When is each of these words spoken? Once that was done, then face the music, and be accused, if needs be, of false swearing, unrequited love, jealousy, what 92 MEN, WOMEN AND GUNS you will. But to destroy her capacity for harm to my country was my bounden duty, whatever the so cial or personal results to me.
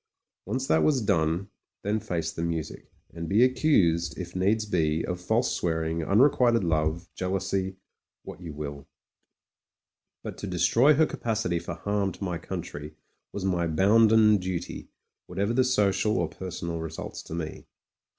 Once 0.47 0.65
that 0.65 0.81
was 0.81 0.99
done, 0.99 1.47
then 1.83 1.99
face 1.99 2.31
the 2.31 2.41
music, 2.41 2.89
and 3.13 3.29
be 3.29 3.43
accused, 3.43 4.17
if 4.17 4.35
needs 4.35 4.65
be, 4.65 5.05
of 5.05 5.21
false 5.21 5.53
swearing, 5.53 6.01
unrequited 6.03 6.63
love, 6.63 7.07
jealousy, 7.13 7.77
what 8.23 8.39
92 8.39 8.49
MEN, 8.51 8.57
WOMEN 8.57 8.67
AND 8.71 8.77
GUNS 8.77 8.81
you 8.81 8.81
will. 8.81 8.87
But 10.31 10.37
to 10.39 10.47
destroy 10.47 10.93
her 10.95 11.05
capacity 11.05 11.59
for 11.59 11.75
harm 11.75 12.11
to 12.13 12.23
my 12.23 12.39
country 12.39 12.95
was 13.31 13.45
my 13.45 13.67
bounden 13.67 14.37
duty, 14.39 14.89
whatever 15.27 15.53
the 15.53 15.63
so 15.63 15.91
cial 15.91 16.15
or 16.15 16.27
personal 16.29 16.79
results 16.79 17.21
to 17.21 17.35
me. 17.35 17.67